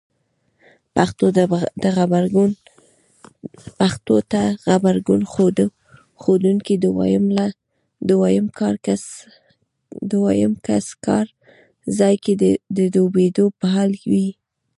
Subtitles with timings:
[0.95, 1.27] پېښو
[4.31, 5.21] ته غبرګون
[6.21, 6.75] ښودونکی
[10.11, 11.25] دویم کس کار
[11.97, 12.33] ځای کې
[12.77, 14.27] د ډوبېدو په حال وي.